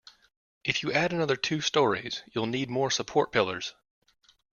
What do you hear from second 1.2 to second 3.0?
two storeys, you'll need more